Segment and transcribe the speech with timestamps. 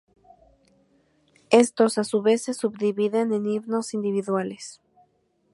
[1.51, 4.81] Estos a su vez se subdividen en himnos individuales.